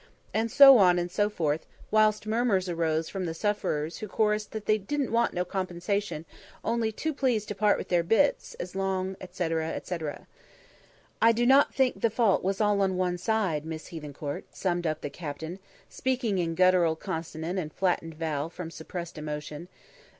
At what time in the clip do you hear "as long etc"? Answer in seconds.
8.55-9.69